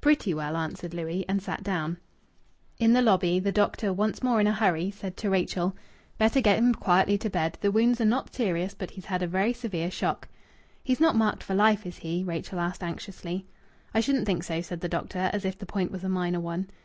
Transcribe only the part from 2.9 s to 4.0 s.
the lobby the doctor,